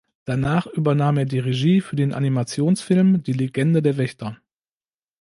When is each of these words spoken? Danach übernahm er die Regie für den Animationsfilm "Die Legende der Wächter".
Danach 0.25 0.65
übernahm 0.65 1.17
er 1.19 1.25
die 1.25 1.37
Regie 1.37 1.79
für 1.79 1.95
den 1.95 2.11
Animationsfilm 2.11 3.21
"Die 3.21 3.33
Legende 3.33 3.83
der 3.83 3.97
Wächter". 3.97 4.35